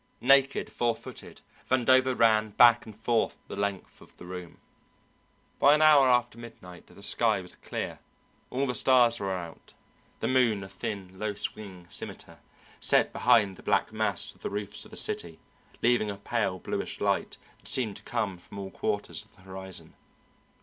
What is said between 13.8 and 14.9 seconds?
mass of the roofs of